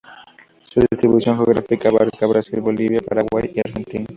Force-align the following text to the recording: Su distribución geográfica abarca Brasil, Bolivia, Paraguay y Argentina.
Su 0.63 0.79
distribución 0.89 1.37
geográfica 1.37 1.89
abarca 1.89 2.25
Brasil, 2.25 2.59
Bolivia, 2.59 3.01
Paraguay 3.07 3.51
y 3.53 3.59
Argentina. 3.59 4.09